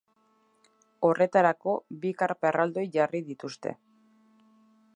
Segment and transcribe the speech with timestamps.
[1.09, 3.75] Horretarako bi karpa erraldoi jarri dituzte.